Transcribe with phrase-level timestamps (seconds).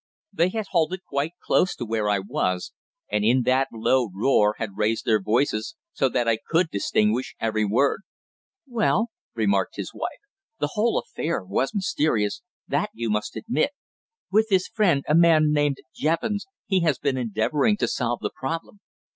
[0.33, 2.73] They had halted quite close to where I was,
[3.11, 7.65] and in that low roar had raised their voices so that I could distinguish every
[7.67, 8.01] word.
[8.65, 10.17] "Well," remarked his wife,
[10.59, 13.73] "the whole affair was mysterious, that you must admit.
[14.31, 18.79] With his friend, a man named Jevons, he has been endeavouring to solve the problem."